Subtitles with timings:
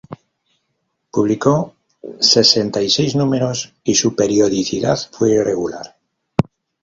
[1.11, 1.75] Publicó
[2.19, 5.95] sesenta y seis números y su periodicidad fue irregular.